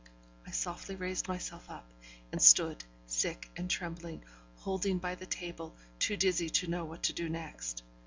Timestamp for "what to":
6.85-7.13